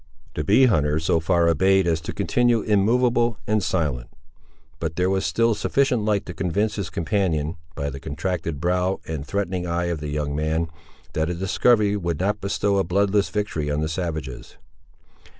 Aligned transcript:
The 0.33 0.43
bee 0.43 0.65
hunter 0.65 0.97
so 0.99 1.19
far 1.19 1.47
obeyed 1.47 1.85
as 1.85 2.01
to 2.01 2.11
continue 2.11 2.61
immovable 2.61 3.37
and 3.45 3.61
silent. 3.61 4.09
But 4.79 4.95
there 4.95 5.11
was 5.11 5.27
still 5.27 5.53
sufficient 5.53 6.03
light 6.05 6.25
to 6.25 6.33
convince 6.33 6.75
his 6.75 6.89
companion, 6.89 7.55
by 7.75 7.91
the 7.91 7.99
contracted 7.99 8.59
brow 8.59 8.99
and 9.05 9.23
threatening 9.23 9.67
eye 9.67 9.89
of 9.93 9.99
the 9.99 10.09
young 10.09 10.35
man, 10.35 10.69
that 11.13 11.29
a 11.29 11.35
discovery 11.35 11.95
would 11.95 12.19
not 12.19 12.41
bestow 12.41 12.77
a 12.79 12.83
bloodless 12.83 13.29
victory 13.29 13.69
on 13.69 13.81
the 13.81 13.87
savages. 13.89 14.57